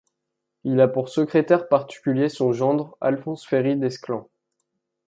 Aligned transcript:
Il 0.63 0.81
a 0.81 0.87
pour 0.87 1.09
secrétaire 1.09 1.67
particulier 1.67 2.27
son 2.27 2.53
gendre, 2.53 2.97
Alphonse 3.01 3.45
Féry 3.45 3.77
d'Esclands. 3.77 4.31